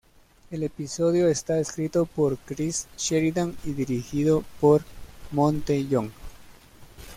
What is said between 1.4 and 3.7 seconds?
escrito por Chris Sheridan